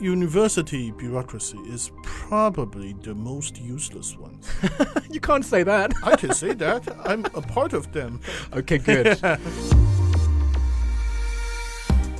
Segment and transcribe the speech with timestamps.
[0.00, 4.38] university bureaucracy is probably the most useless one.
[5.10, 5.92] you can't say that.
[6.02, 6.86] I can say that.
[7.06, 8.20] I'm a part of them.
[8.52, 9.18] Okay, good.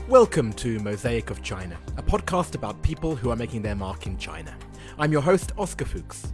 [0.09, 4.17] Welcome to Mosaic of China, a podcast about people who are making their mark in
[4.19, 4.57] China.
[4.99, 6.33] I'm your host, Oscar Fuchs.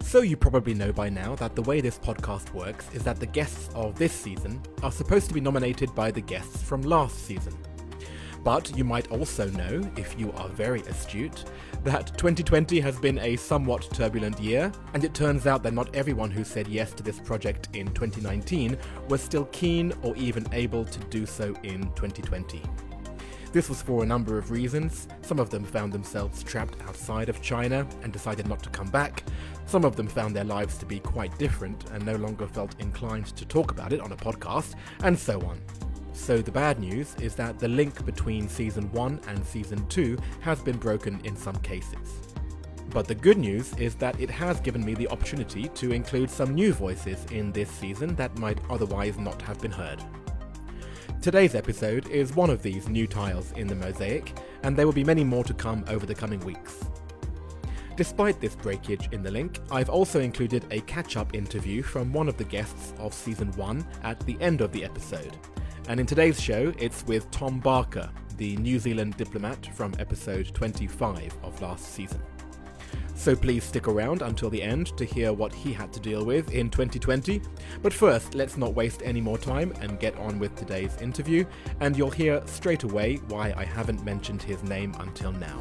[0.00, 3.26] So, you probably know by now that the way this podcast works is that the
[3.26, 7.54] guests of this season are supposed to be nominated by the guests from last season.
[8.46, 11.46] But you might also know, if you are very astute,
[11.82, 16.30] that 2020 has been a somewhat turbulent year, and it turns out that not everyone
[16.30, 18.78] who said yes to this project in 2019
[19.08, 22.62] was still keen or even able to do so in 2020.
[23.52, 25.08] This was for a number of reasons.
[25.22, 29.24] Some of them found themselves trapped outside of China and decided not to come back.
[29.66, 33.26] Some of them found their lives to be quite different and no longer felt inclined
[33.26, 35.60] to talk about it on a podcast, and so on.
[36.16, 40.60] So the bad news is that the link between season 1 and season 2 has
[40.60, 42.34] been broken in some cases.
[42.90, 46.54] But the good news is that it has given me the opportunity to include some
[46.54, 50.02] new voices in this season that might otherwise not have been heard.
[51.20, 55.04] Today's episode is one of these new tiles in the mosaic, and there will be
[55.04, 56.82] many more to come over the coming weeks.
[57.94, 62.28] Despite this breakage in the link, I've also included a catch up interview from one
[62.28, 65.36] of the guests of season 1 at the end of the episode,
[65.88, 71.36] and in today's show, it's with Tom Barker, the New Zealand diplomat from episode 25
[71.42, 72.20] of last season.
[73.14, 76.52] So please stick around until the end to hear what he had to deal with
[76.52, 77.40] in 2020.
[77.82, 81.44] But first, let's not waste any more time and get on with today's interview,
[81.80, 85.58] and you'll hear straight away why I haven't mentioned his name until now.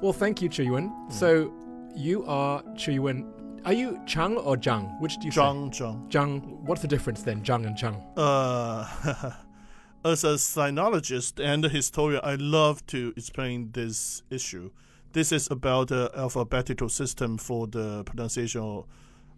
[0.00, 0.90] Well, thank you, Chuyuan.
[0.90, 1.12] Mm.
[1.12, 1.52] So,
[1.94, 5.00] you are Chuyuan are you Chang or Zhang?
[5.00, 5.84] Which do you Zhang, say?
[5.84, 6.10] Zhang.
[6.10, 6.60] Zhang.
[6.62, 8.02] What's the difference then, Zhang and Chang?
[8.16, 8.86] Uh,
[10.04, 14.70] as a sinologist and a historian, I love to explain this issue.
[15.12, 18.84] This is about the alphabetical system for the pronunciation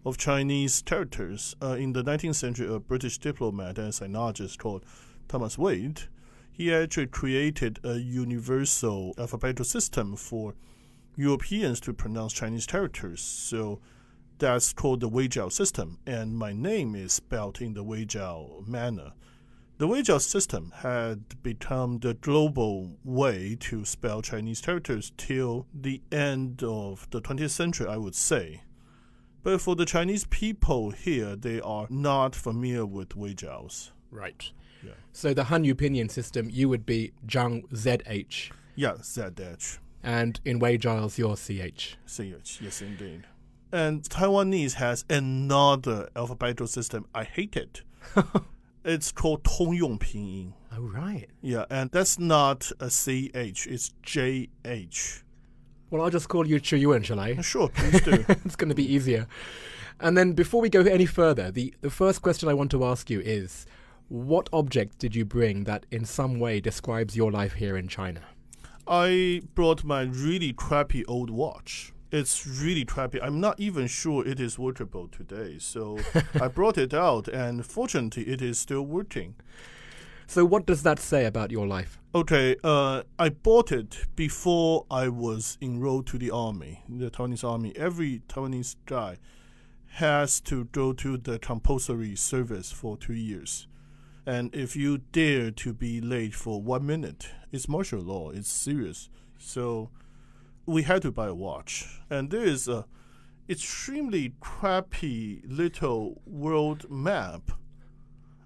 [0.05, 1.55] of Chinese characters.
[1.61, 4.85] Uh, in the 19th century, a British diplomat and sinologist called
[5.27, 6.03] Thomas Wade,
[6.51, 10.53] he actually created a universal alphabetical system for
[11.15, 13.21] Europeans to pronounce Chinese characters.
[13.21, 13.79] So
[14.39, 19.13] that's called the Wade-Giles system, and my name is spelled in the Wade-Giles manner.
[19.77, 26.63] The Wade-Giles system had become the global way to spell Chinese characters till the end
[26.63, 28.61] of the 20th century, I would say.
[29.41, 33.91] But for the Chinese people here, they are not familiar with Wade-Giles.
[34.11, 34.51] Right.
[34.83, 34.93] Yeah.
[35.11, 38.51] So the Hanyu pinyin system, you would be Zhang ZH.
[38.75, 39.79] Yeah, ZH.
[40.03, 41.97] And in Wade-Giles, you're CH.
[42.05, 43.23] CH, yes, indeed.
[43.73, 47.07] And Taiwanese has another alphabetical system.
[47.15, 47.81] I hate it.
[48.85, 50.53] it's called Tongyong Pinyin.
[50.71, 51.27] Oh, right.
[51.41, 55.23] Yeah, and that's not a CH, it's JH.
[55.89, 57.41] Well, I'll just call you Chuyuan, shall I?
[57.41, 58.23] Sure, please do.
[58.45, 59.25] it's going to be easier.
[59.99, 63.09] And then before we go any further, the, the first question I want to ask
[63.09, 63.65] you is
[64.07, 68.21] what object did you bring that in some way describes your life here in China?
[68.87, 73.19] I brought my really crappy old watch it's really crappy.
[73.19, 75.57] I'm not even sure it is workable today.
[75.57, 75.97] So
[76.39, 79.33] I brought it out, and fortunately, it is still working.
[80.27, 81.99] So what does that say about your life?
[82.13, 87.73] Okay, uh, I bought it before I was enrolled to the army, the Taiwanese army.
[87.75, 89.17] Every Taiwanese guy
[89.93, 93.67] has to go to the compulsory service for two years.
[94.25, 98.29] And if you dare to be late for one minute, it's martial law.
[98.29, 99.09] It's serious.
[99.37, 99.89] So
[100.65, 102.85] we had to buy a watch, and there is a
[103.49, 107.51] extremely crappy little world map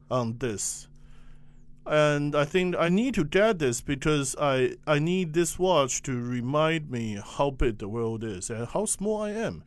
[0.09, 0.87] on this.
[1.85, 6.19] And I think I need to get this because I, I need this watch to
[6.19, 9.63] remind me how big the world is and how small I am.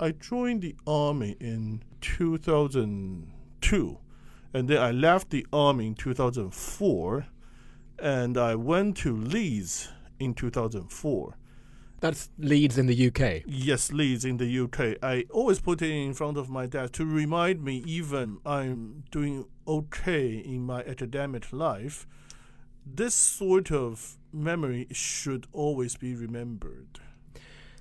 [0.00, 3.98] I joined the army in 2002,
[4.52, 7.26] and then I left the army in 2004,
[8.00, 9.90] and I went to Leeds
[10.24, 11.36] in 2004.
[12.00, 13.44] That's Leeds in the UK.
[13.46, 14.98] Yes, Leeds in the UK.
[15.02, 19.46] I always put it in front of my desk to remind me, even I'm doing
[19.66, 22.06] okay in my academic life,
[22.84, 27.00] this sort of memory should always be remembered.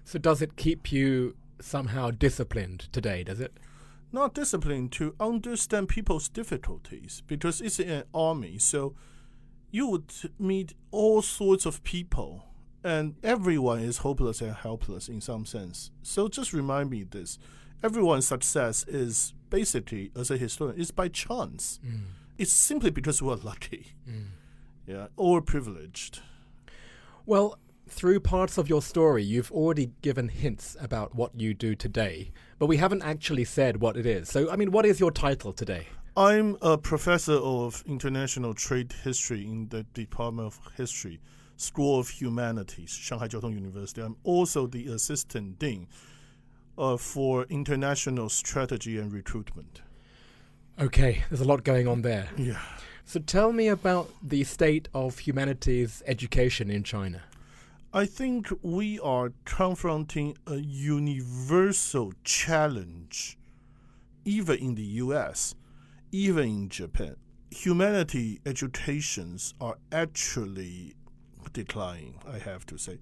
[0.06, 3.24] So, does it keep you somehow disciplined today?
[3.24, 3.58] Does it?
[4.12, 8.58] Not disciplined to understand people's difficulties because it's an army.
[8.58, 8.96] So,
[9.74, 12.46] you would meet all sorts of people
[12.84, 15.90] and everyone is hopeless and helpless in some sense.
[16.04, 17.40] So just remind me this.
[17.82, 21.80] Everyone's success is basically, as a historian, is by chance.
[21.84, 22.02] Mm.
[22.38, 23.96] It's simply because we're lucky.
[24.08, 24.28] Mm.
[24.86, 26.20] Yeah, or privileged.
[27.26, 32.32] Well, through parts of your story, you've already given hints about what you do today,
[32.60, 34.30] but we haven't actually said what it is.
[34.30, 35.88] So, I mean, what is your title today?
[36.16, 41.20] I'm a professor of international trade history in the Department of History,
[41.58, 44.00] School of Humanities, Shanghai Jiao Tong University.
[44.00, 45.88] I'm also the assistant dean
[46.78, 49.82] uh, for international strategy and recruitment.
[50.80, 52.30] Okay, there's a lot going on there.
[52.38, 52.62] Yeah.
[53.06, 57.24] So, tell me about the state of humanities education in China.
[57.92, 63.36] I think we are confronting a universal challenge,
[64.26, 65.56] even in the US,
[66.14, 67.18] even in Japan.
[67.52, 70.96] Humanity educations are actually
[71.52, 73.00] declining, I have to say.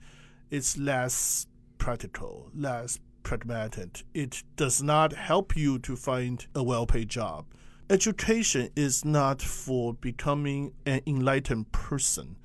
[0.50, 1.46] It's less
[1.78, 4.04] practical, less pragmatic.
[4.16, 7.46] It does not help you to find a well paid job.
[7.92, 12.38] Education is not for becoming an enlightened person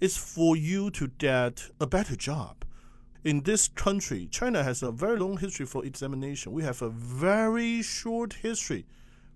[0.00, 2.64] it's for you to get a better job.
[3.22, 6.52] In this country, China has a very long history for examination.
[6.52, 8.86] We have a very short history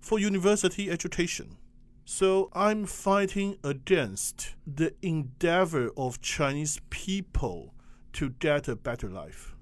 [0.05, 1.57] for university education.
[2.05, 7.73] So I'm fighting against the endeavor of Chinese people
[8.13, 9.55] to get a better life.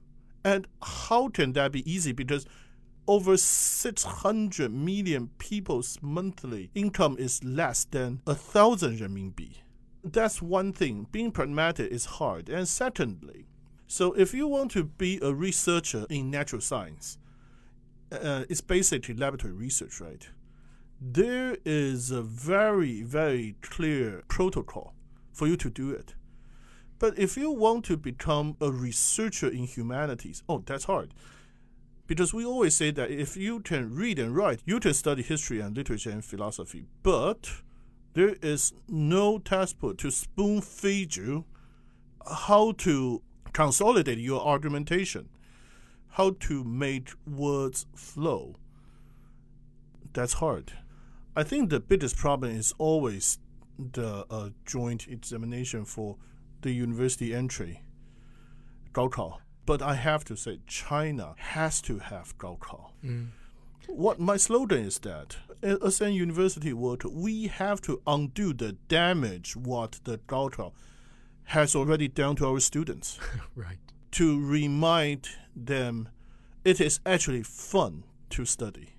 [0.44, 2.12] And how can that be easy?
[2.12, 2.45] Because
[3.07, 9.63] over 600 million people's monthly income is less than a thousand renminbi
[10.04, 11.07] that's one thing.
[11.12, 12.50] Being pragmatic is hard.
[12.50, 13.46] And secondly,
[13.88, 17.18] so if you want to be a researcher in natural science,
[18.13, 20.27] uh, it's basically laboratory research, right?
[21.01, 24.94] There is a very, very clear protocol
[25.31, 26.15] for you to do it.
[27.00, 31.13] But if you want to become a researcher in humanities, oh, that's hard.
[32.07, 35.60] Because we always say that if you can read and write, you can study history
[35.60, 36.86] and literature and philosophy.
[37.01, 37.50] But
[38.13, 41.45] there is no textbook to spoon feed you
[42.25, 43.21] how to
[43.51, 45.30] consolidate your argumentation,
[46.12, 48.56] how to make words flow.
[50.12, 50.73] That's hard.
[51.37, 53.39] I think the biggest problem is always
[53.79, 56.17] the uh, joint examination for
[56.62, 57.83] the university entry,
[58.93, 59.41] 高考.
[59.65, 62.93] But I have to say, China has to have 高考.
[63.05, 63.29] Mm.
[63.89, 69.56] What my slogan is that as a university world, we have to undo the damage
[69.56, 70.73] what the Gaokao
[71.45, 73.19] has already done to our students.
[73.56, 73.79] right.
[74.13, 76.10] To remind them
[76.63, 78.95] it is actually fun to study.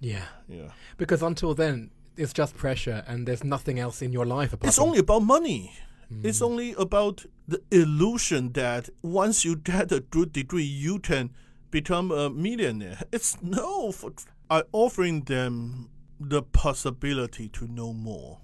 [0.00, 0.24] Yeah.
[0.48, 0.70] Yeah.
[0.96, 4.78] Because until then, it's just pressure and there's nothing else in your life apart It's
[4.78, 5.72] only about money.
[6.12, 6.24] Mm.
[6.24, 11.30] It's only about the illusion that once you get a good degree, you can
[11.70, 13.02] become a millionaire.
[13.12, 13.92] It's no.
[13.92, 14.12] For,
[14.50, 18.40] I offering them the possibility to know more.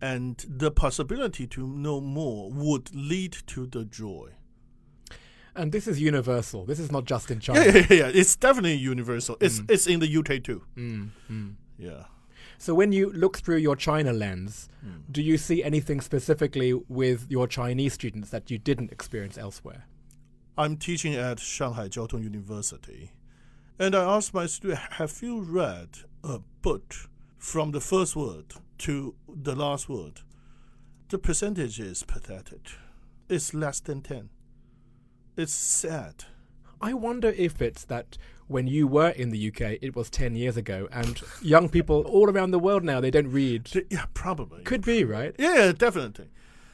[0.00, 4.30] And the possibility to know more would lead to the joy.
[5.54, 6.64] And this is universal.
[6.64, 7.60] This is not just in China.
[7.60, 8.10] Yeah, yeah, yeah.
[8.14, 9.36] It's definitely universal.
[9.40, 9.70] It's Mm.
[9.70, 10.62] it's in the UK too.
[10.76, 11.54] Mm, mm.
[11.78, 12.04] Yeah.
[12.58, 15.02] So when you look through your China lens, Mm.
[15.12, 19.84] do you see anything specifically with your Chinese students that you didn't experience elsewhere?
[20.56, 23.10] I'm teaching at Shanghai Jiao Tong University,
[23.78, 25.88] and I asked my student, "Have you read
[26.24, 26.94] a book
[27.38, 30.20] from the first word to the last word?"
[31.08, 32.70] The percentage is pathetic.
[33.28, 34.28] It's less than ten.
[35.36, 36.24] It's sad.
[36.80, 40.56] I wonder if it's that when you were in the UK, it was 10 years
[40.56, 43.70] ago, and young people all around the world now, they don't read.
[43.90, 44.62] Yeah, probably.
[44.64, 45.34] Could be, right?
[45.38, 46.26] Yeah, definitely.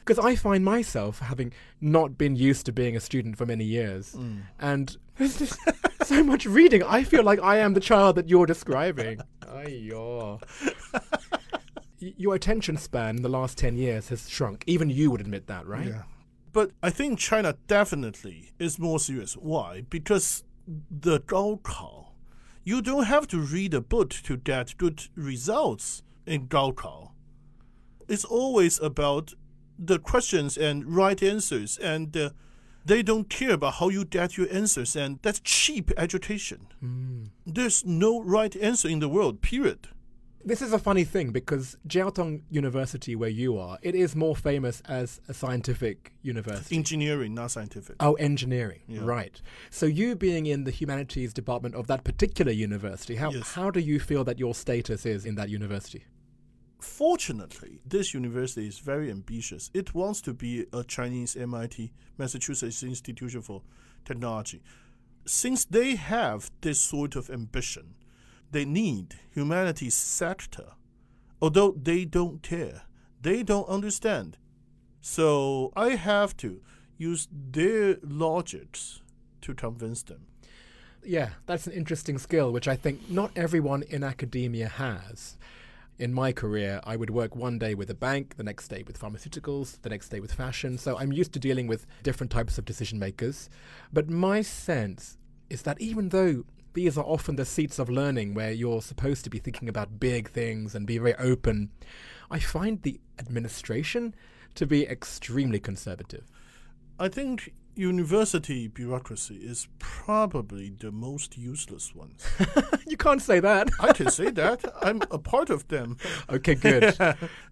[0.03, 4.13] Because I find myself having not been used to being a student for many years,
[4.13, 4.41] Mm.
[4.59, 5.57] and there's just
[6.03, 6.81] so much reading.
[6.83, 9.19] I feel like I am the child that you're describing.
[9.41, 10.41] Ayo.
[11.99, 14.63] Your attention span in the last 10 years has shrunk.
[14.67, 15.87] Even you would admit that, right?
[15.87, 16.03] Yeah.
[16.51, 19.33] But I think China definitely is more serious.
[19.33, 19.81] Why?
[19.89, 20.43] Because
[20.89, 22.07] the Gaokao,
[22.63, 27.11] you don't have to read a book to get good results in Gaokao.
[28.07, 29.33] It's always about
[29.77, 32.29] the questions and right answers, and uh,
[32.85, 36.67] they don't care about how you get your answers, and that's cheap education.
[36.83, 37.29] Mm.
[37.45, 39.87] There's no right answer in the world, period.
[40.43, 44.81] This is a funny thing because Jiaotong University, where you are, it is more famous
[44.87, 46.77] as a scientific university.
[46.77, 47.97] Engineering, not scientific.
[47.99, 49.01] Oh, engineering, Yeah.
[49.03, 49.41] right.
[49.69, 53.51] So you being in the humanities department of that particular university, how, Yes.
[53.53, 56.05] how do you feel that your status is in that university?
[56.79, 59.69] Fortunately, this university is very ambitious.
[59.73, 63.61] It wants to be a Chinese MIT, Massachusetts Institution for
[64.05, 64.63] Technology.
[65.25, 67.95] Since they have this sort of ambition,
[68.51, 70.73] they need humanity's sector.
[71.41, 72.83] Although they don't care,
[73.21, 74.37] they don't understand.
[75.01, 76.61] So I have to
[76.97, 79.01] use their logics
[79.41, 80.27] to convince them.
[81.03, 85.37] Yeah, that's an interesting skill, which I think not everyone in academia has.
[85.97, 88.99] In my career, I would work one day with a bank, the next day with
[88.99, 90.77] pharmaceuticals, the next day with fashion.
[90.77, 93.49] So I'm used to dealing with different types of decision makers.
[93.91, 95.17] But my sense
[95.49, 99.29] is that even though these are often the seats of learning where you're supposed to
[99.29, 101.69] be thinking about big things and be very open,
[102.31, 104.15] I find the administration
[104.55, 106.25] to be extremely conservative.
[106.99, 112.15] I think university bureaucracy is probably the most useless one.
[112.87, 113.69] you can't say that.
[113.79, 114.63] I can say that.
[114.81, 115.97] I'm a part of them.
[116.29, 116.95] Okay, good.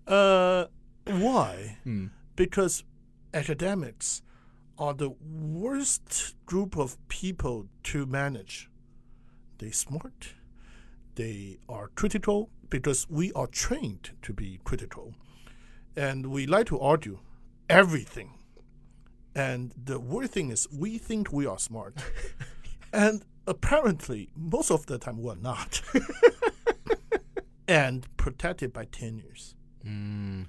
[0.08, 0.66] uh,
[1.06, 1.78] why?
[1.84, 2.08] Hmm.
[2.36, 2.84] Because
[3.34, 4.22] academics
[4.78, 8.70] are the worst group of people to manage.
[9.58, 10.34] They smart.
[11.16, 15.14] They are critical because we are trained to be critical.
[15.96, 17.20] And we like to argue
[17.70, 18.34] everything.
[19.36, 21.96] And the weird thing is, we think we are smart.
[22.94, 25.82] and apparently, most of the time, we're not.
[27.68, 29.56] and protected by tenures.
[29.86, 30.46] Mm,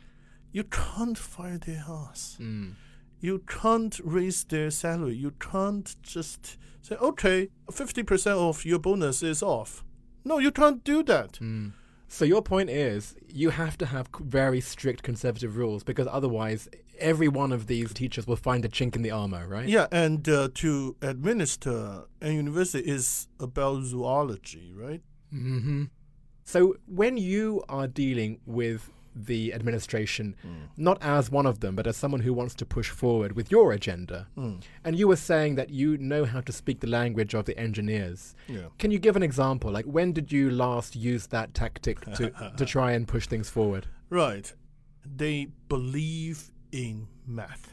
[0.53, 2.37] You can't fire their ass.
[2.41, 2.75] mm.
[3.21, 5.15] You can't raise their salary.
[5.15, 9.85] You can't just say, okay, 50% of your bonus is off.
[10.25, 11.33] No, you can't do that.
[11.35, 11.73] Mm.
[12.09, 17.29] So your point is you have to have very strict conservative rules because otherwise every
[17.29, 19.69] one of these teachers will find a chink in the armor, right?
[19.69, 25.03] Yeah, and uh, to administer a university is about zoology, right?
[25.31, 25.85] hmm
[26.45, 30.37] So when you are dealing with the administration,
[30.77, 33.73] not as one of them, but as someone who wants to push forward with your
[33.73, 34.63] agenda, Mm.
[34.85, 38.35] and you were saying that you know how to speak the language of the engineers.
[38.49, 38.69] Yeah.
[38.79, 39.71] Can you give an example?
[39.71, 43.87] Like when did you last use that tactic to, to try and push things forward?
[44.11, 44.53] Right.
[45.05, 47.73] They believe in math.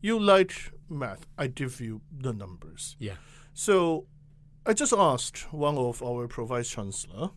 [0.00, 2.96] You like math, I give you the numbers.
[2.98, 3.16] Yeah.
[3.52, 4.06] So
[4.66, 7.30] I just asked one of our vice chancellor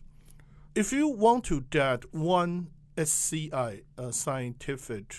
[0.74, 5.14] if you want to get one SCI, a scientific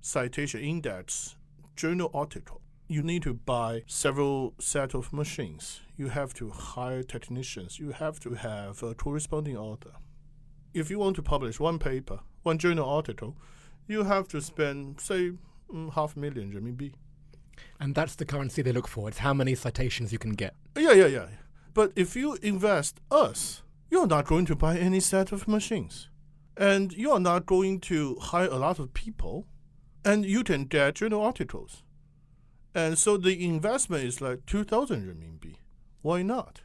[0.00, 1.36] citation index
[1.76, 5.80] journal article, you need to buy several set of machines.
[5.96, 7.78] You have to hire technicians.
[7.78, 9.92] You have to have a corresponding author.
[10.74, 13.36] If you want to publish one paper, one journal article,
[13.86, 15.32] you have to spend, say,
[15.72, 16.92] mm, half a million RMB.
[17.78, 19.08] And that's the currency they look for.
[19.08, 20.54] It's how many citations you can get.
[20.76, 21.26] Yeah, yeah, yeah.
[21.74, 26.08] But if you invest us, you're not going to buy any set of machines.
[26.56, 29.46] And you're not going to hire a lot of people.
[30.04, 31.84] And you can get journal articles.
[32.74, 35.56] And so the investment is like 2,000 renminbi.
[36.00, 36.62] Why not?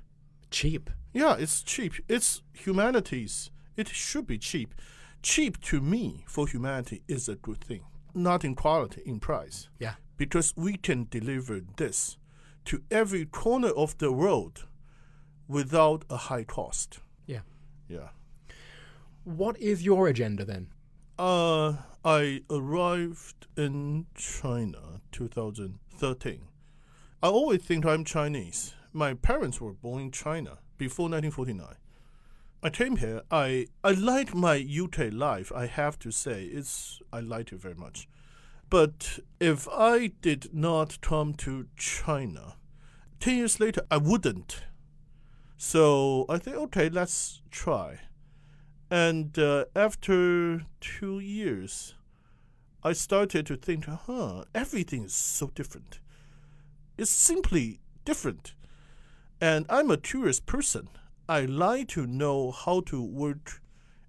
[0.49, 0.89] Cheap.
[1.13, 1.93] Yeah, it's cheap.
[2.07, 3.51] It's humanities.
[3.75, 4.73] It should be cheap.
[5.21, 7.81] Cheap to me for humanity is a good thing,
[8.13, 9.69] not in quality, in price.
[9.79, 9.95] Yeah.
[10.15, 12.17] Because we can deliver this
[12.65, 14.67] to every corner of the world
[15.47, 16.99] without a high cost.
[17.25, 17.41] Yeah.
[17.87, 18.09] Yeah.
[19.27, 20.69] What is your agenda then?
[21.19, 21.73] Uh,
[22.05, 26.43] I arrived in China 2013.
[27.21, 28.73] I always think I'm Chinese.
[28.93, 31.75] My parents were born in China before 1949.
[32.63, 33.21] I came here.
[33.29, 35.51] I I like my UK life.
[35.53, 38.07] I have to say, it's I like it very much.
[38.69, 42.55] But if I did not come to China,
[43.19, 44.61] ten years later, I wouldn't.
[45.57, 47.99] So I think, okay, let's try.
[48.89, 51.95] And uh, after two years,
[52.83, 55.99] I started to think, huh, everything is so different.
[56.97, 58.53] It's simply different.
[59.41, 60.87] And I'm a curious person.
[61.27, 63.61] I like to know how to work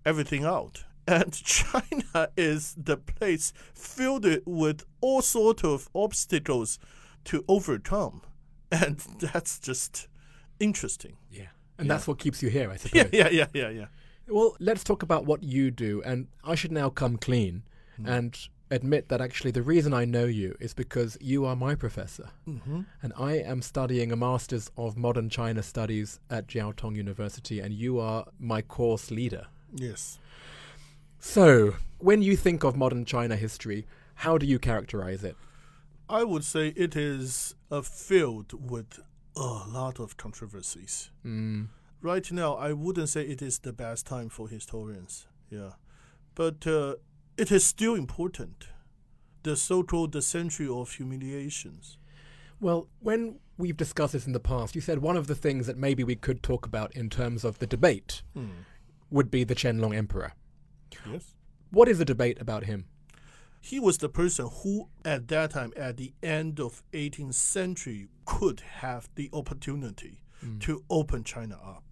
[0.05, 0.85] everything out.
[1.09, 6.79] And China is the place filled with all sort of obstacles
[7.25, 8.21] to overcome.
[8.71, 10.07] And that's just
[10.61, 11.17] interesting.
[11.31, 11.47] Yeah.
[11.79, 11.95] And Yeah.
[11.95, 13.09] that's what keeps you here, I suppose.
[13.11, 13.87] Yeah, yeah, yeah, yeah, yeah.
[14.29, 16.03] Well, let's talk about what you do.
[16.03, 17.63] And I should now come clean
[17.97, 18.07] Hmm.
[18.07, 22.31] and admit that actually the reason I know you is because you are my professor.
[22.47, 22.83] Mm-hmm.
[23.03, 27.73] And I am studying a Master's of Modern China Studies at Jiao Tong University, and
[27.73, 29.47] you are my course leader.
[29.75, 30.19] Yes.
[31.19, 35.37] So, when you think of modern China history, how do you characterize it?
[36.09, 39.01] I would say it is a field with
[39.35, 41.11] a lot of controversies.
[41.25, 41.69] Mm,
[42.01, 45.27] Right now, I wouldn't say it is the best time for historians.
[45.51, 45.71] Yeah.
[46.35, 46.97] But uh,
[47.37, 48.69] it is still important.
[49.43, 51.97] The so called the century of humiliations.
[52.61, 55.77] well, when we've discussed this in the past, you said one of the things that
[55.77, 58.49] maybe we could talk about in terms of the debate Hmm.
[59.11, 60.33] would be the Qianlong Emperor.
[61.07, 61.35] Yes.
[61.71, 62.87] What is the debate about him?
[63.61, 68.61] He was the person who, at that time, at the end of 18th century, could
[68.61, 70.21] have the opportunity
[70.61, 71.88] to open China up.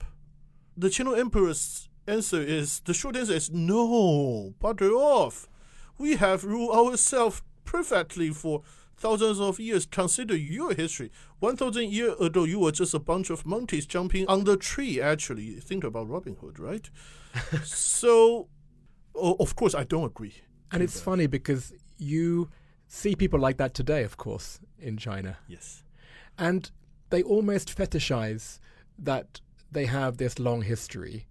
[0.77, 5.49] The Qing Emperor's answer is the short answer is no, butter off.
[5.99, 8.63] We have ruled ourselves perfectly for
[8.97, 9.87] thousands of years.
[9.87, 11.11] Consider your history.
[11.39, 15.53] 1,000 years ago, you were just a bunch of monkeys jumping on the tree, actually.
[15.61, 16.89] Think about Robin Hood, right?
[17.65, 18.49] so,
[19.15, 20.35] o- of course, I don't agree.
[20.73, 22.51] And it's funny because you
[22.87, 25.39] see people like that today, of course, in China.
[25.49, 25.85] Yes.
[26.39, 26.71] And
[27.11, 28.59] they almost fetishize
[28.99, 31.27] that they have this long history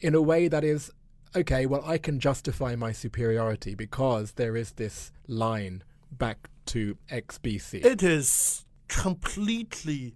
[0.00, 0.90] in a way that is
[1.34, 7.84] okay, well, I can justify my superiority because there is this line back to XBC.
[7.84, 10.14] It is completely.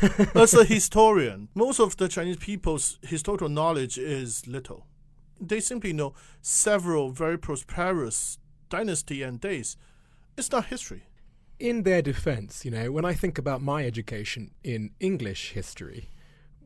[0.34, 4.86] As a historian, most of the Chinese people's historical knowledge is little.
[5.40, 8.38] They simply know several very prosperous
[8.68, 9.76] dynasty and days.
[10.36, 11.04] It's not history.
[11.58, 16.08] in their defense, you know, when I think about my education in English history,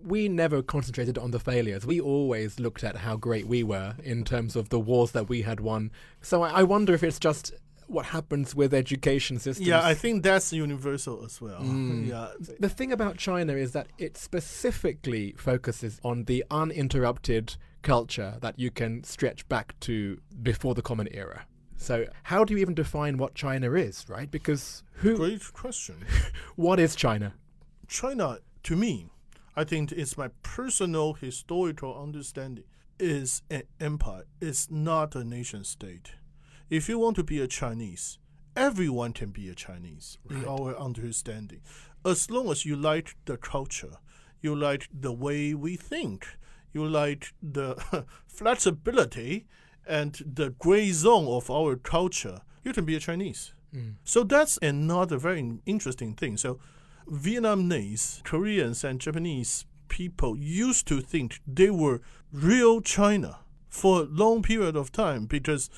[0.05, 1.87] we never concentrated on the failures.
[1.87, 5.43] We always looked at how great we were in terms of the wars that we
[5.43, 5.91] had won.
[6.21, 7.53] So I, I wonder if it's just
[7.87, 9.69] what happens with education systems.
[9.69, 11.61] Yeah, I think that's universal as well.
[11.61, 12.09] Mm.
[12.09, 12.29] Yeah,
[12.59, 18.71] the thing about China is that it specifically focuses on the uninterrupted culture that you
[18.71, 21.47] can stretch back to before the Common Era.
[21.77, 24.31] So how do you even define what China is, right?
[24.31, 26.05] Because who, great question.
[26.57, 27.35] what is China?
[27.89, 29.11] China, to me,
[29.55, 32.65] I think it's my personal historical understanding,
[32.99, 34.25] is an empire.
[34.41, 36.13] It's not a nation state.
[36.71, 38.19] If you want to be a Chinese,
[38.57, 41.61] everyone can be a Chinese in our understanding.
[42.05, 43.97] As long as you like the culture,
[44.41, 46.27] you like the way we think,
[46.73, 47.77] you like the
[48.27, 49.47] flexibility
[49.87, 53.53] and the gray zone of our culture, you can be a Chinese.
[53.75, 53.95] Mm.
[54.05, 56.37] So that's another very interesting thing.
[56.37, 56.59] So
[57.09, 62.01] Vietnamese, Koreans, and Japanese people used to think they were
[62.33, 65.69] real China for a long period of time because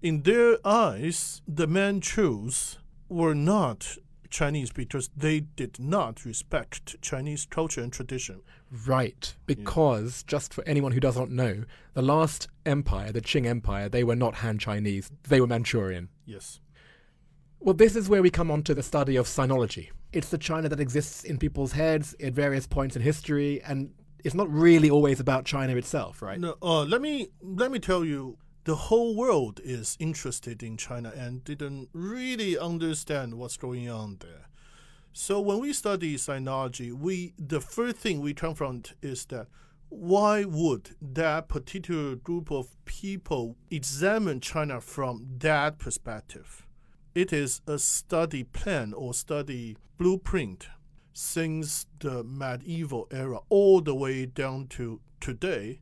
[0.00, 3.96] in their eyes, the Manchus were not
[4.30, 8.42] Chinese because they did not respect Chinese culture and tradition.
[8.86, 11.64] Right, because just for anyone who does not know,
[11.94, 16.10] the last empire, the Qing Empire, they were not Han Chinese, they were Manchurian.
[16.26, 16.60] Yes.
[17.60, 19.90] Well, this is where we come on to the study of sinology.
[20.12, 23.90] It's the China that exists in people's heads at various points in history, and
[24.24, 26.38] it's not really always about China itself, right?
[26.38, 31.12] No, uh, let me let me tell you, the whole world is interested in China
[31.16, 34.46] and didn't really understand what's going on there.
[35.12, 39.48] So when we study sinology, we the first thing we confront is that
[39.88, 46.67] why would that particular group of people examine China from that perspective?
[47.18, 50.68] It is a study plan or study blueprint
[51.12, 55.80] since the medieval era all the way down to today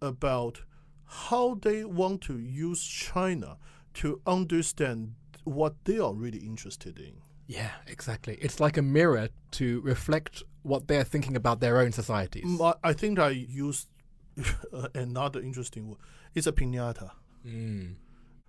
[0.00, 0.62] about
[1.04, 3.58] how they want to use China
[3.94, 7.12] to understand what they are really interested in.
[7.46, 8.38] Yeah, exactly.
[8.40, 12.44] It's like a mirror to reflect what they're thinking about their own societies.
[12.44, 13.88] Mm, I- I think I used
[14.94, 15.98] another interesting word.
[16.34, 17.10] It's a pinata
[17.46, 17.96] Mm.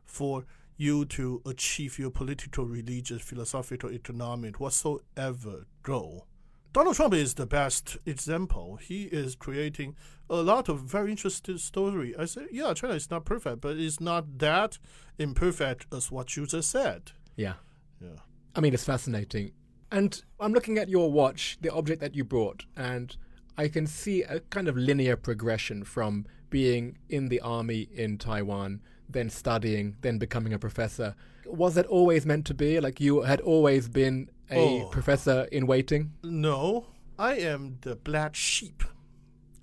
[0.05, 0.45] for
[0.81, 6.25] you to achieve your political, religious, philosophical, economic, whatsoever goal.
[6.73, 8.77] Donald Trump is the best example.
[8.77, 9.95] He is creating
[10.29, 12.15] a lot of very interesting story.
[12.17, 14.79] I say, yeah, China is not perfect, but it's not that
[15.19, 17.11] imperfect as what you just said.
[17.35, 17.53] Yeah.
[18.01, 18.19] Yeah.
[18.55, 19.51] I mean, it's fascinating.
[19.91, 23.15] And I'm looking at your watch, the object that you brought, and
[23.57, 28.81] I can see a kind of linear progression from being in the army in Taiwan,
[29.11, 31.15] then studying, then becoming a professor.
[31.45, 32.79] Was it always meant to be?
[32.79, 34.89] Like you had always been a Oh.
[34.89, 36.11] professor in waiting?
[36.23, 36.87] No,
[37.19, 38.83] I am the black sheep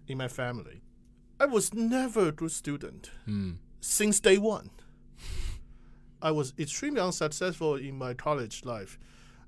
[0.07, 0.83] in my family.
[1.41, 3.53] I was never a good student Hmm.
[3.81, 4.71] since day one.
[6.21, 8.99] I was extremely unsuccessful in my college life.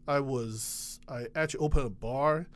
[0.06, 2.46] I was I actually opened a bar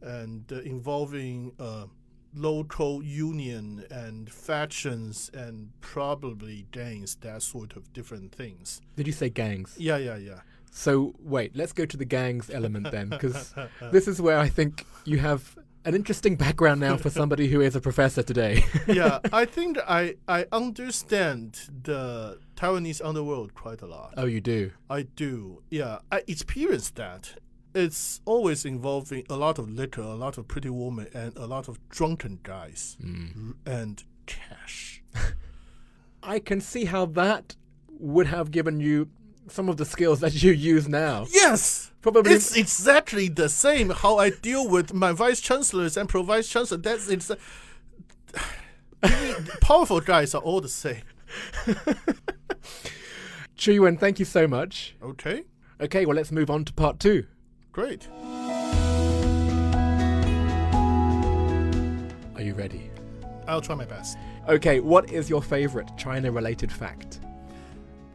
[0.00, 1.86] and uh, involving uh,
[2.34, 8.80] local union and factions and probably gangs, that sort of different things.
[8.96, 9.74] Did you say gangs?
[9.78, 10.40] Yeah, yeah, yeah.
[10.70, 13.54] So wait, let's go to the gangs element then, because
[13.90, 17.74] this is where I think you have an interesting background now for somebody who is
[17.74, 18.64] a professor today.
[18.86, 24.14] yeah, I think I I understand the Taiwanese underworld quite a lot.
[24.16, 24.72] oh, you do.
[24.90, 25.62] I do.
[25.70, 27.36] Yeah, I experienced that.
[27.74, 31.68] It's always involving a lot of liquor, a lot of pretty women, and a lot
[31.68, 32.96] of drunken guys.
[33.02, 35.02] R- and cash.
[36.22, 37.56] I can see how that
[37.88, 39.08] would have given you
[39.48, 41.26] some of the skills that you use now.
[41.30, 46.22] Yes, Probably it's exactly the same how I deal with my vice chancellors and pro
[46.22, 46.78] vice chancellor.
[46.78, 47.30] That's it's.
[47.30, 47.36] Uh,
[49.60, 51.02] powerful guys are all the same.
[53.56, 54.96] Chu Yuan, thank you so much.
[55.02, 55.42] Okay,
[55.80, 57.26] Okay, well let's move on to part two.
[57.78, 58.08] Great.
[62.34, 62.90] Are you ready?
[63.46, 64.18] I'll try my best.
[64.48, 67.20] Okay, what is your favorite China related fact?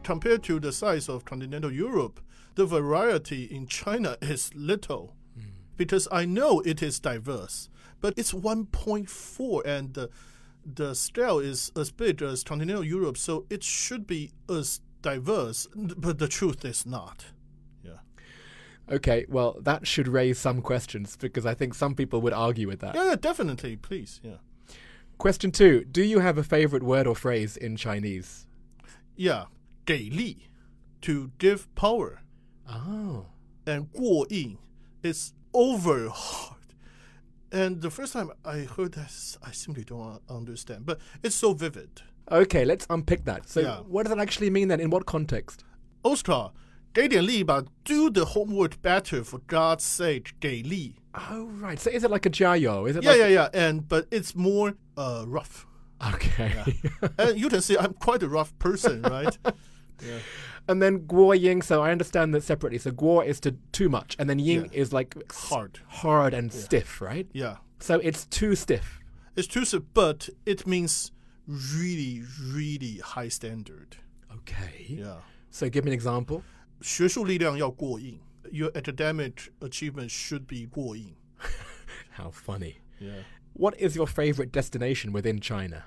[0.02, 2.20] Compared to the size of continental Europe,
[2.56, 5.16] the variety in China is little.
[5.34, 5.48] Hmm.
[5.78, 7.70] Because I know it is diverse,
[8.02, 10.10] but it's 1.4 and the,
[10.66, 16.18] the scale is as big as continental Europe, so it should be as diverse, but
[16.18, 17.24] the truth is not.
[18.87, 18.95] Yeah.
[18.95, 22.79] Okay, well, that should raise some questions because I think some people would argue with
[22.79, 22.95] that.
[22.95, 24.19] Yeah, yeah, definitely, please.
[24.23, 24.37] Yeah.
[25.17, 28.45] Question two Do you have a favorite word or phrase in Chinese?
[29.15, 29.45] Yeah.
[29.85, 30.49] 给力,
[31.01, 32.21] to give power.
[32.67, 33.25] Oh.
[33.65, 34.57] and 过硬
[35.03, 36.55] is over hard.
[37.51, 40.85] And the first time I heard this, I simply don't un- understand.
[40.85, 42.01] But it's so vivid.
[42.31, 43.49] Okay, let's unpick that.
[43.49, 43.79] So, Yeah.
[43.79, 44.79] what does that actually mean then?
[44.79, 45.63] In what context?
[46.03, 46.51] Oscar,
[46.93, 50.95] 给点力吧, do the homework better for God's sake, 给力.
[51.13, 51.79] Oh, right.
[51.79, 52.87] So, is it like a jiao?
[52.89, 53.49] Is it Yeah, like yeah, yeah.
[53.53, 55.65] And but it's more uh, rough.
[56.01, 56.51] Okay.
[57.17, 59.37] and you can see I'm quite a rough person, right?
[60.05, 60.19] yeah.
[60.67, 61.61] and then guo ying.
[61.61, 62.77] So, I understand that separately.
[62.79, 64.81] So, guo is to too much, and then ying Yeah.
[64.81, 65.79] is like Hard.
[65.87, 67.27] hard and stiff, right?
[67.33, 67.57] Yeah.
[67.79, 68.99] So, it's too stiff.
[69.35, 71.11] It's true, sir, but it means
[71.47, 73.97] really, really high standard.
[74.37, 74.85] Okay.
[74.87, 75.17] Yeah.
[75.49, 76.43] So, give me an example.
[76.83, 78.19] 学术力量要过硬.
[78.51, 81.15] Your academic achievement should be 过硬.
[82.11, 82.81] How funny.
[82.99, 83.23] Yeah.
[83.53, 85.83] What is your favorite destination within China?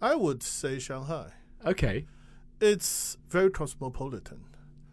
[0.00, 1.32] I would say Shanghai.
[1.64, 2.06] Okay.
[2.60, 4.44] It's very cosmopolitan.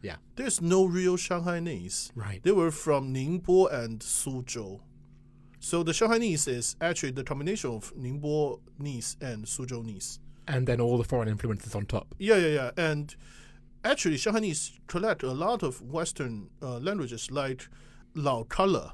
[0.02, 0.17] Yeah.
[0.36, 2.12] There's no real Shanghainese.
[2.15, 2.41] Right.
[2.43, 4.82] They were from Ningbo and Suzhou.
[5.60, 10.17] So the Shanghainese is actually the combination of Ningbo-nese and Suzhou-nese.
[10.47, 12.15] And then all the foreign influences on top.
[12.17, 12.71] Yeah, yeah, yeah.
[12.78, 13.15] And
[13.90, 17.68] actually Shanghainese collect a lot of Western uh, languages like
[18.14, 18.92] Lao Color.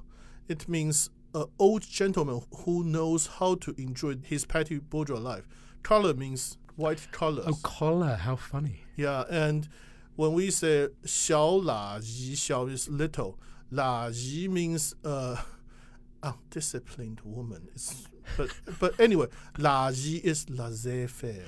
[0.48, 5.48] It means an old gentleman who knows how to enjoy his petty bourgeois life.
[5.82, 7.44] Color means white collar.
[7.46, 8.16] Oh, color!
[8.16, 8.84] How funny.
[8.96, 9.68] Yeah, and
[10.16, 13.38] when we say "xiao la yi," "xiao" is little.
[13.70, 15.36] "La yi" means uh,
[16.22, 17.68] undisciplined woman.
[17.74, 19.26] It's, but but anyway,
[19.58, 21.44] "la yi" is laissez-faire.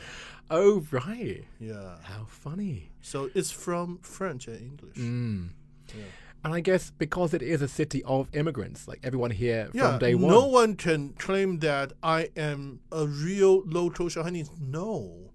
[0.51, 1.45] Oh, right.
[1.59, 1.97] Yeah.
[2.03, 2.91] How funny.
[3.01, 4.97] So it's from French and English.
[4.97, 5.49] Mm.
[5.97, 6.05] Yeah.
[6.45, 9.99] And I guess because it is a city of immigrants, like everyone here Yeah, from
[10.01, 10.31] day one.
[10.31, 14.51] no one can claim that I am a real local Shanghainese.
[14.61, 15.31] No.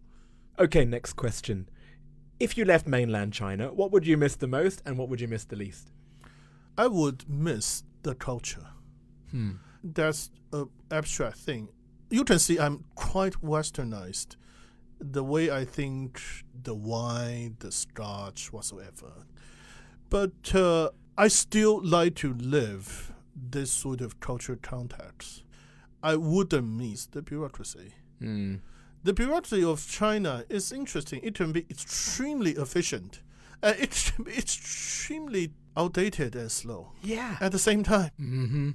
[0.60, 1.68] Okay, next question.
[2.40, 5.28] If you left mainland China, what would you miss the most and what would you
[5.28, 5.92] miss the least?
[6.78, 8.68] I would miss the culture.
[9.32, 9.54] Hmm.
[9.84, 11.70] That's a abstract thing.
[12.12, 14.36] You can see I'm quite westernized.
[15.00, 16.22] The way I think,
[16.64, 19.26] the wine, the starch, whatsoever.
[20.10, 25.44] But uh, I still like to live this sort of cultural context.
[26.04, 27.94] I wouldn't miss the bureaucracy.
[28.20, 28.56] Hmm.
[29.04, 31.22] The bureaucracy of China is interesting.
[31.24, 33.22] It can be extremely efficient.
[33.64, 37.38] Uh, it can be extremely outdated and slow Yeah.
[37.40, 38.12] at the same time.
[38.18, 38.72] hmm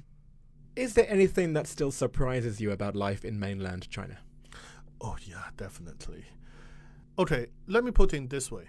[0.75, 4.17] Is there anything that still surprises you about life in mainland China?
[5.05, 6.25] Oh, yeah, definitely.
[7.19, 8.65] Okay, let me put it in this way.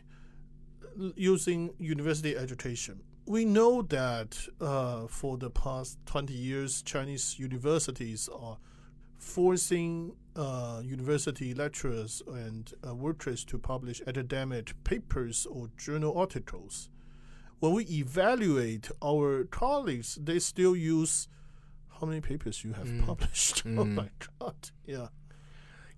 [1.17, 8.57] Using university education, we know that uh, for the past 20 years, Chinese universities are
[9.19, 16.89] forcing uh, university lecturers and uh, workers to publish academic papers or journal articles.
[17.61, 21.29] When we evaluate our colleagues, they still use
[22.01, 23.07] how many papers you have Mm.
[23.07, 23.63] published.
[23.67, 23.95] Oh Mm.
[23.95, 24.71] my god!
[24.87, 25.09] Yeah.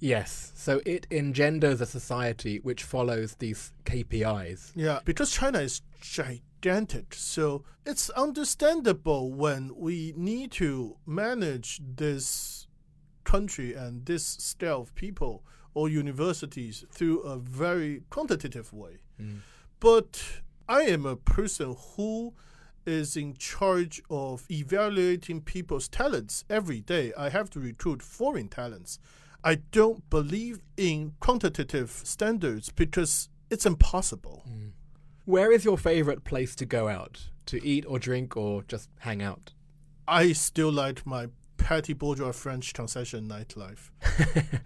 [0.00, 0.52] Yes.
[0.54, 4.72] So it engenders a society which follows these KPIs.
[4.74, 12.66] Yeah, because China is gigantic, so it's understandable when we need to manage this
[13.24, 18.98] country and this scale of people or universities through a very quantitative way.
[19.20, 19.40] Mm.
[19.80, 22.34] But I am a person who
[22.86, 27.12] is in charge of evaluating people's talents every day.
[27.16, 28.98] I have to recruit foreign talents.
[29.44, 34.44] I don't believe in quantitative standards because it's impossible.
[34.48, 34.72] Mm.
[35.24, 37.28] Where is your favorite place to go out?
[37.46, 39.52] To eat or drink or just hang out?
[40.06, 43.90] I still like my petty bourgeois French concession nightlife.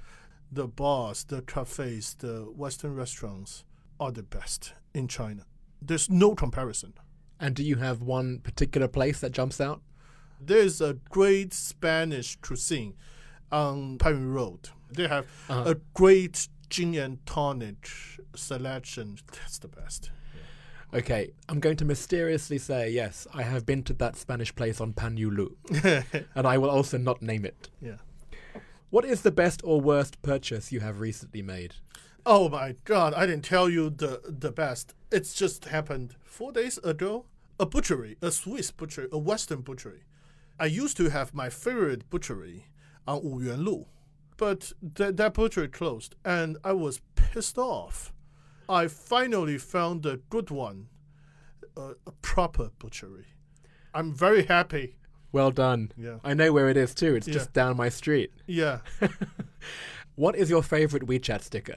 [0.52, 3.64] the bars, the cafes, the Western restaurants
[3.98, 5.44] are the best in China.
[5.80, 6.94] There's no comparison.
[7.40, 9.82] And do you have one particular place that jumps out?
[10.40, 12.94] There's a great Spanish cuisine
[13.52, 14.70] on Pine Road.
[14.90, 15.70] They have Uh-huh.
[15.70, 17.88] a great gin and tonic
[18.34, 19.18] selection.
[19.32, 20.10] That's the best.
[20.94, 24.92] Okay, I'm going to mysteriously say yes, I have been to that Spanish place on
[24.92, 25.56] Pan Yu Lu,
[26.34, 27.70] and I will also not name it.
[27.80, 27.96] yeah.
[28.90, 31.76] What is the best or worst purchase you have recently made?
[32.26, 34.94] Oh my god, I didn't tell you the the best.
[35.10, 37.24] It's just happened four days ago.
[37.58, 40.02] A butchery, a Swiss butchery, a Western butchery.
[40.60, 42.66] I used to have my favorite butchery
[43.06, 43.86] on Wuyuan Lu,
[44.36, 48.12] but th- that butchery closed, and I was pissed off.
[48.68, 50.88] I finally found a good one,
[51.76, 53.26] a, a proper butchery.
[53.94, 54.96] I'm very happy.
[55.32, 55.92] Well done.
[55.96, 56.18] Yeah.
[56.24, 57.14] I know where it is too.
[57.14, 57.34] It's Yeah.
[57.34, 58.30] just down my street.
[58.46, 58.78] Yeah.
[60.14, 61.76] What is your favorite WeChat sticker?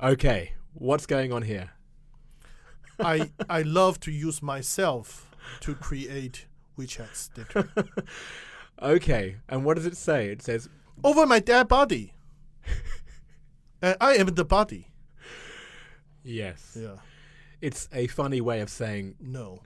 [0.00, 1.70] Okay, what's going on here?
[3.00, 5.28] I I love to use myself
[5.60, 6.46] to create
[6.78, 7.68] WeChat sticker.
[8.82, 10.28] Okay, and what does it say?
[10.28, 10.68] It says,
[11.02, 12.14] over my dead body.
[13.80, 14.88] and uh, I am the body.
[16.22, 16.76] yes.
[16.80, 16.96] Yeah.
[17.60, 19.62] It's a funny way of saying, No.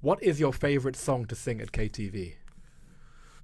[0.00, 2.34] what is your favorite song to sing at KTV?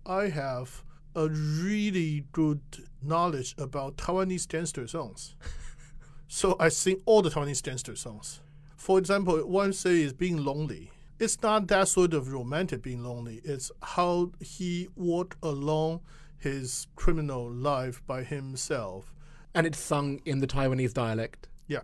[0.05, 0.83] I have
[1.15, 2.61] a really good
[3.03, 5.37] knowledge about Taiwanese gangster songs.
[6.29, 8.41] so I sing all the Taiwanese gangster songs.
[8.77, 10.91] For example, one say is being lonely.
[11.19, 13.41] It's not that sort of romantic being lonely.
[13.45, 16.01] It's how he walked along
[16.39, 19.13] his criminal life by himself.
[19.55, 21.49] And it's sung in the Taiwanese dialect.
[21.67, 21.81] Yeah.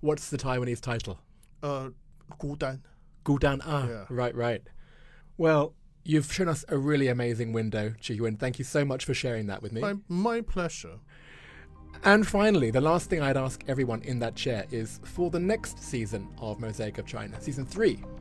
[0.00, 1.18] What's the Taiwanese title?
[1.62, 1.90] Uh,
[2.38, 2.80] 孤单.
[3.24, 3.86] Gudan Ah.
[3.88, 4.04] Yeah.
[4.10, 4.62] Right, right.
[5.38, 8.36] Well, you've shown us a really amazing window, Chi Yuen.
[8.36, 9.80] Thank you so much for sharing that with me.
[9.80, 10.98] My, my pleasure.
[12.02, 15.78] And finally, the last thing I'd ask everyone in that chair is for the next
[15.78, 17.64] season of Mosaic of China, season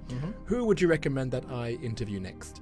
[0.09, 2.61] 3 who would you recommend that I interview next?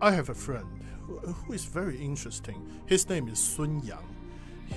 [0.00, 0.66] I have a friend
[1.06, 2.70] who, is very interesting.
[2.86, 4.16] His name is Sun Yang.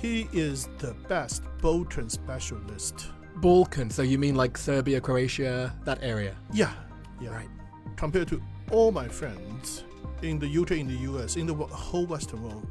[0.00, 3.06] He is the best Balkan specialist.
[3.36, 6.36] Balkan, so you mean like Serbia, Croatia, that area?
[6.52, 6.72] Yeah,
[7.20, 7.30] yeah.
[7.30, 7.48] Right.
[7.96, 9.84] Compared to all my friends
[10.22, 12.66] in the UK, in the US, in the whole Western world,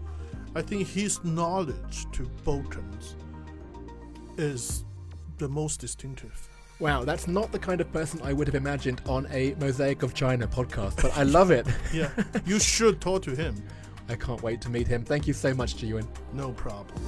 [0.56, 3.16] I think his knowledge to Balkans
[4.38, 4.84] is
[5.38, 6.51] the most distinctive.
[6.82, 10.16] Wow, that's not the kind of person I would have imagined on a Mosaic of
[10.16, 11.68] China podcast, but I love it.
[11.94, 12.10] Yeah,
[12.44, 13.56] you should talk to him.
[14.10, 15.04] I can't wait to meet him.
[15.06, 16.08] Thank you so much, Jiwin.
[16.34, 17.00] No problem.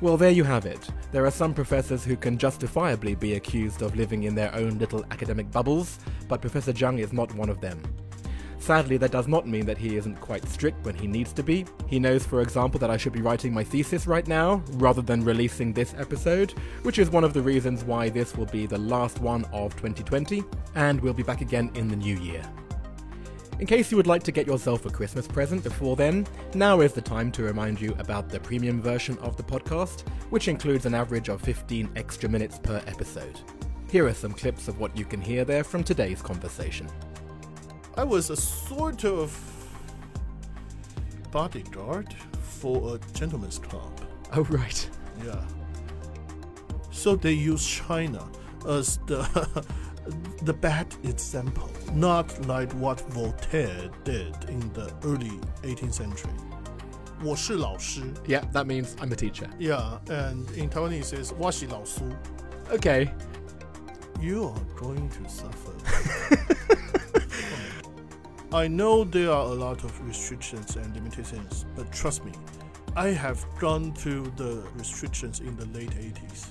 [0.00, 0.88] Well, there you have it.
[1.10, 5.04] There are some professors who can justifiably be accused of living in their own little
[5.10, 7.82] academic bubbles, but Professor Zhang is not one of them.
[8.58, 11.64] Sadly, that does not mean that he isn't quite strict when he needs to be.
[11.86, 15.24] He knows, for example, that I should be writing my thesis right now, rather than
[15.24, 16.50] releasing this episode,
[16.82, 20.42] which is one of the reasons why this will be the last one of 2020,
[20.74, 22.42] and we'll be back again in the new year.
[23.58, 26.92] In case you would like to get yourself a Christmas present before then, now is
[26.92, 30.94] the time to remind you about the premium version of the podcast, which includes an
[30.94, 33.40] average of 15 extra minutes per episode.
[33.90, 36.88] Here are some clips of what you can hear there from today's conversation.
[37.97, 39.31] I was a sort of
[41.31, 44.01] bodyguard for a gentleman's club.
[44.33, 44.89] Oh, right.
[45.25, 45.41] Yeah.
[46.91, 48.27] So they use China
[48.67, 49.21] as the
[50.43, 56.33] the bad example, not like what Voltaire did in the early 18th century.
[57.23, 58.01] 我是老师.
[58.27, 59.47] Yeah, that means I'm a teacher.
[59.57, 62.01] Yeah, and in Taiwanese it's 我是老师.
[62.71, 63.09] Okay.
[64.19, 65.73] You are going to suffer.
[68.52, 72.32] I know there are a lot of restrictions and limitations, but trust me,
[72.96, 76.46] I have gone through the restrictions in the late 80s.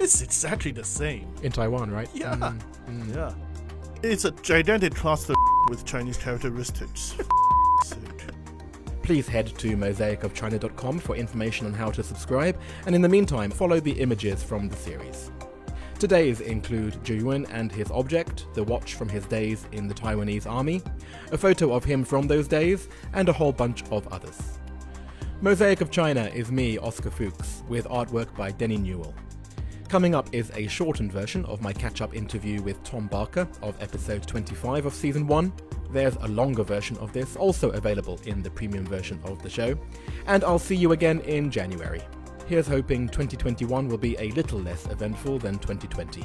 [0.00, 1.32] It's exactly the same.
[1.44, 2.08] In Taiwan, right?
[2.12, 2.34] Yeah.
[2.34, 3.14] Mm, mm.
[3.14, 3.34] Yeah.
[4.02, 5.34] It's a gigantic cluster
[5.68, 7.14] with Chinese characteristics.
[9.02, 13.78] Please head to mosaicofchina.com for information on how to subscribe, and in the meantime, follow
[13.78, 15.30] the images from the series.
[15.98, 20.80] Today's include Juyuan and his object, the watch from his days in the Taiwanese army,
[21.32, 24.60] a photo of him from those days, and a whole bunch of others.
[25.40, 29.12] Mosaic of China is me, Oscar Fuchs, with artwork by Denny Newell.
[29.88, 33.74] Coming up is a shortened version of my catch up interview with Tom Barker of
[33.82, 35.52] episode 25 of season 1.
[35.90, 39.76] There's a longer version of this also available in the premium version of the show.
[40.26, 42.02] And I'll see you again in January.
[42.48, 46.22] Here's hoping 2021 will be a little less eventful than 2020.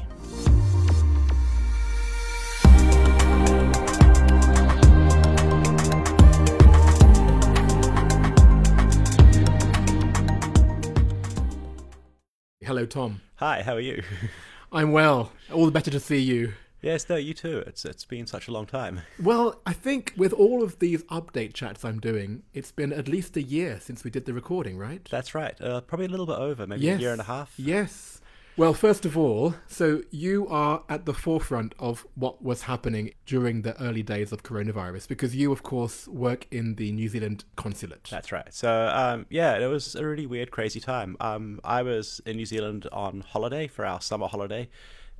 [12.61, 13.19] Hello, Tom.
[13.35, 14.01] Hi, how are you?
[14.71, 15.33] I'm well.
[15.51, 16.53] All the better to see you
[16.83, 17.63] yes, no, you too.
[17.65, 19.01] It's it's been such a long time.
[19.23, 23.37] Well, I think with all of these update chats I'm doing, it's been at least
[23.37, 25.07] a year since we did the recording, right?
[25.09, 25.59] That's right.
[25.61, 26.97] Uh, probably a little bit over, maybe yes.
[26.97, 27.53] a year and a half.
[27.57, 28.19] Yes.
[28.55, 33.63] Well, first of all, so you are at the forefront of what was happening during
[33.63, 38.07] the early days of coronavirus because you, of course, work in the New Zealand consulate.
[38.11, 38.53] That's right.
[38.53, 41.17] So, um, yeah, it was a really weird, crazy time.
[41.19, 44.69] Um, I was in New Zealand on holiday for our summer holiday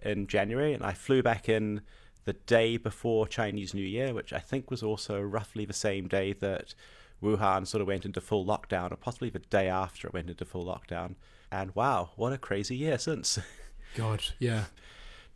[0.03, 1.81] in January, and I flew back in
[2.25, 6.33] the day before Chinese New Year, which I think was also roughly the same day
[6.33, 6.73] that
[7.21, 10.45] Wuhan sort of went into full lockdown, or possibly the day after it went into
[10.45, 11.15] full lockdown.
[11.51, 13.39] And wow, what a crazy year since.
[13.95, 14.65] God, yeah.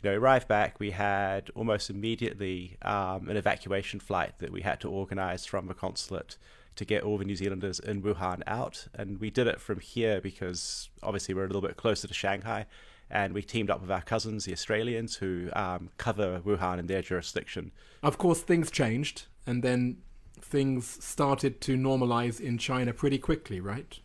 [0.04, 4.80] You know, arrived back, we had almost immediately um, an evacuation flight that we had
[4.82, 6.38] to organise from the consulate
[6.76, 8.88] to get all the New Zealanders in Wuhan out.
[8.94, 12.68] And we did it from here because obviously we're a little bit closer to Shanghai.
[13.10, 17.02] And we teamed up with our cousins, the Australians, who um, cover Wuhan in their
[17.02, 17.72] jurisdiction.
[18.04, 19.98] Of course, things changed, and then
[20.42, 24.00] things started to normalize in China pretty quickly, right?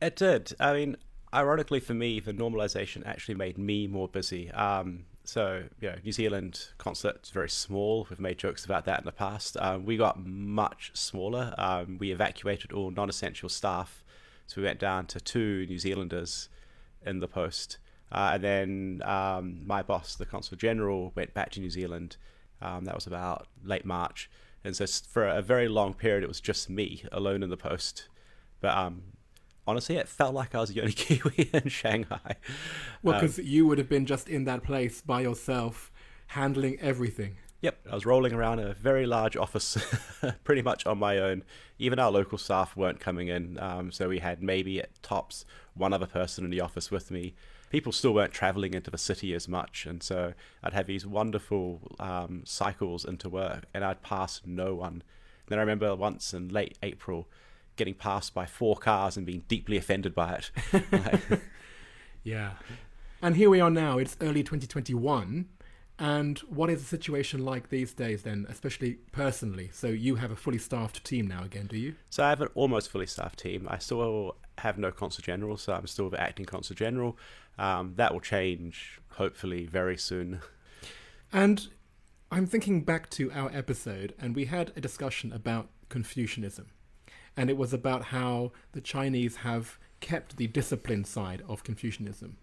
[0.00, 0.52] It did.
[0.60, 0.96] I mean,
[1.32, 4.50] ironically for me, the normalization actually made me more busy.
[4.50, 8.06] Um, so, you know, New Zealand is very small.
[8.10, 9.56] We've made jokes about that in the past.
[9.58, 11.54] Um, we got much smaller.
[11.56, 14.04] Um, we evacuated all non essential staff.
[14.46, 16.50] So we went down to two New Zealanders
[17.04, 17.78] in the post.
[18.12, 22.16] Uh, and then um, my boss, the consul general, went back to New Zealand.
[22.62, 24.30] Um, that was about late March.
[24.62, 28.08] And so for a very long period, it was just me alone in the post.
[28.60, 29.02] But um,
[29.66, 32.36] honestly, it felt like I was the only Kiwi in Shanghai.
[33.02, 35.92] Well, Um, because you would have been just in that place by yourself,
[36.28, 37.36] handling everything.
[37.60, 39.78] Yep, I was rolling around a very large office,
[40.44, 41.44] pretty much on my own.
[41.78, 45.94] Even our local staff weren't coming in, um, so we had maybe at tops one
[45.94, 47.34] other person in the office with me.
[47.74, 50.32] People still weren't traveling into the city as much, and so
[50.62, 55.02] I'd have these wonderful um, cycles into work, and I'd pass no one.
[55.48, 57.26] Then I remember once in late April
[57.74, 60.40] getting passed by four cars and being deeply offended by
[60.72, 61.40] it.
[62.22, 62.52] Yeah.
[63.20, 63.98] And here we are now.
[63.98, 65.46] It's early 2021.
[65.98, 69.70] And what is the situation like these days then, especially personally?
[69.72, 71.94] So you have a fully staffed team now again, do you?
[72.10, 73.68] So I have an almost fully staffed team.
[73.70, 77.16] I still have no consul general, so I'm still the acting consul general.
[77.58, 80.40] Um, that will change hopefully very soon.
[81.32, 81.68] And
[82.30, 86.66] I'm thinking back to our episode, and we had a discussion about Confucianism.
[87.36, 92.36] And it was about how the Chinese have kept the discipline side of Confucianism.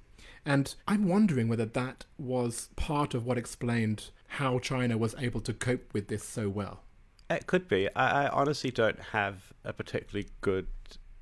[0.46, 5.54] And I'm wondering whether that was part of what explained how China was able to
[5.54, 6.82] cope with this so well.
[7.30, 7.88] It could be.
[7.96, 10.68] I, I honestly don't have a particularly good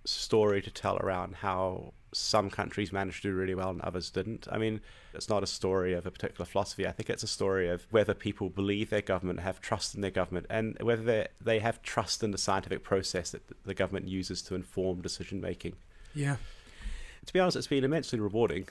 [0.05, 4.47] story to tell around how some countries managed to do really well and others didn't.
[4.51, 4.81] I mean,
[5.13, 6.87] it's not a story of a particular philosophy.
[6.87, 10.11] I think it's a story of whether people believe their government, have trust in their
[10.11, 14.41] government, and whether they they have trust in the scientific process that the government uses
[14.43, 15.75] to inform decision making.
[16.15, 16.37] Yeah.
[17.25, 18.67] To be honest, it's been immensely rewarding.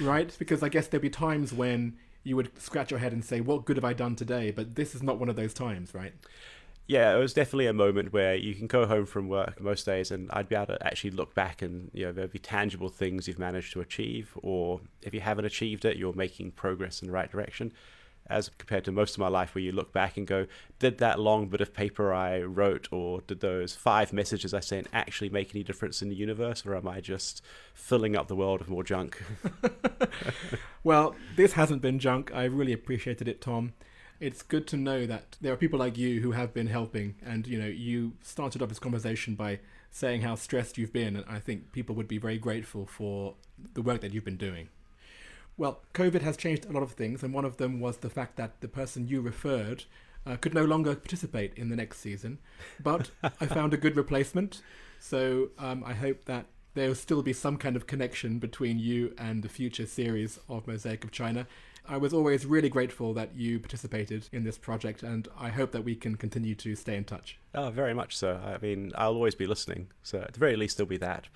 [0.00, 0.34] Right?
[0.38, 3.64] Because I guess there'd be times when you would scratch your head and say, "What
[3.64, 6.12] good have I done today?" But this is not one of those times, right?
[6.86, 10.10] Yeah, it was definitely a moment where you can go home from work most days,
[10.10, 13.28] and I'd be able to actually look back and you know there'd be tangible things
[13.28, 17.12] you've managed to achieve, or if you haven't achieved it, you're making progress in the
[17.12, 17.72] right direction.
[18.30, 20.46] As compared to most of my life, where you look back and go,
[20.78, 24.86] did that long bit of paper I wrote, or did those five messages I sent
[24.92, 27.42] actually make any difference in the universe, or am I just
[27.74, 29.22] filling up the world with more junk?
[30.82, 32.30] Well, this hasn't been junk.
[32.34, 33.74] I really appreciated it, Tom.
[34.18, 37.46] It's good to know that there are people like you who have been helping, and
[37.46, 41.38] you know, you started off this conversation by saying how stressed you've been, and I
[41.38, 43.34] think people would be very grateful for
[43.74, 44.68] the work that you've been doing.
[45.56, 48.36] Well, COVID has changed a lot of things, and one of them was the fact
[48.36, 49.84] that the person you referred
[50.26, 52.38] uh, could no longer participate in the next season.
[52.82, 54.62] But I found a good replacement,
[54.98, 59.14] so um, I hope that there will still be some kind of connection between you
[59.18, 61.46] and the future series of Mosaic of China.
[61.88, 65.82] I was always really grateful that you participated in this project, and I hope that
[65.82, 67.38] we can continue to stay in touch.
[67.54, 68.40] oh, very much so.
[68.44, 71.28] I mean, I'll always be listening, so at the very least, there'll be that.